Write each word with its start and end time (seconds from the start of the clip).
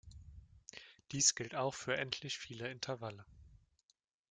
Dies 1.11 1.35
gilt 1.35 1.53
auch 1.53 1.75
für 1.75 1.95
endlich 1.95 2.39
viele 2.39 2.67
Intervalle. 2.71 3.23